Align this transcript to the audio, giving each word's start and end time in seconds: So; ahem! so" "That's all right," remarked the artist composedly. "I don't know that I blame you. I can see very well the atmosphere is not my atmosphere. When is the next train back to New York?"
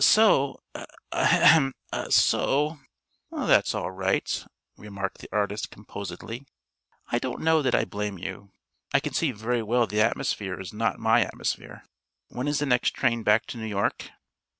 So; 0.03 0.63
ahem! 1.11 1.73
so" 2.09 2.79
"That's 3.31 3.75
all 3.75 3.91
right," 3.91 4.45
remarked 4.75 5.19
the 5.19 5.29
artist 5.31 5.69
composedly. 5.69 6.47
"I 7.11 7.19
don't 7.19 7.41
know 7.41 7.61
that 7.61 7.75
I 7.75 7.85
blame 7.85 8.17
you. 8.17 8.51
I 8.95 8.99
can 8.99 9.13
see 9.13 9.31
very 9.31 9.61
well 9.61 9.85
the 9.85 10.01
atmosphere 10.01 10.59
is 10.59 10.73
not 10.73 10.97
my 10.97 11.21
atmosphere. 11.23 11.83
When 12.29 12.47
is 12.47 12.57
the 12.57 12.65
next 12.65 12.95
train 12.95 13.21
back 13.21 13.45
to 13.49 13.57
New 13.59 13.67
York?" 13.67 14.09